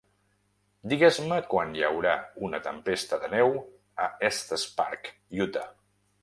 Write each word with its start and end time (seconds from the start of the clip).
Digues-me 0.93 1.35
quan 1.51 1.75
hi 1.75 1.85
haurà 1.89 2.13
una 2.47 2.61
tempesta 2.69 3.21
de 3.27 3.29
neu 3.35 3.53
a 4.07 4.09
Estes 4.31 4.65
Park, 4.81 5.13
Utah 5.47 5.69